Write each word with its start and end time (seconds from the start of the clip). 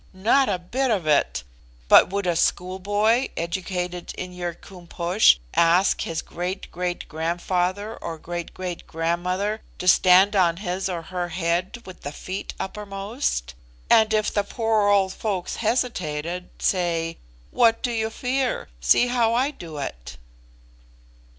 not 0.13 0.49
a 0.49 0.57
bit 0.57 0.89
of 0.89 1.05
it. 1.05 1.43
But 1.87 2.09
would 2.09 2.25
a 2.25 2.35
schoolboy, 2.35 3.27
educated 3.37 4.15
in 4.17 4.33
your 4.33 4.55
Koom 4.55 4.87
Posh, 4.89 5.39
ask 5.53 6.01
his 6.01 6.23
great 6.23 6.71
great 6.71 7.07
grandfather 7.07 7.97
or 7.97 8.17
great 8.17 8.51
great 8.55 8.87
grandmother 8.87 9.61
to 9.77 9.87
stand 9.87 10.35
on 10.35 10.57
his 10.57 10.89
or 10.89 11.03
her 11.03 11.27
head 11.29 11.83
with 11.85 12.01
the 12.01 12.11
feet 12.11 12.55
uppermost? 12.59 13.53
And 13.91 14.11
if 14.11 14.33
the 14.33 14.41
poor 14.43 14.87
old 14.87 15.13
folks 15.13 15.57
hesitated 15.57 16.49
say, 16.57 17.19
'What 17.51 17.83
do 17.83 17.91
you 17.91 18.09
fear? 18.09 18.69
see 18.79 19.05
how 19.05 19.35
I 19.35 19.51
do 19.51 19.77
it! 19.77 20.17